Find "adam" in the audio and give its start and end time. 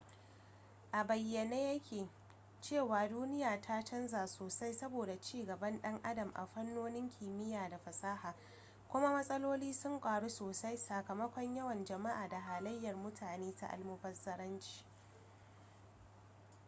6.03-6.31